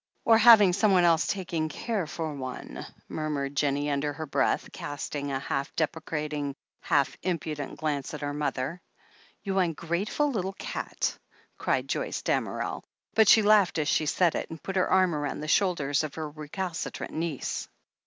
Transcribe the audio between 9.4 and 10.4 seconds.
"You ungrateful